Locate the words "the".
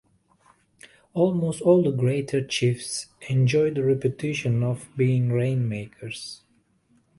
1.83-1.91, 3.69-3.83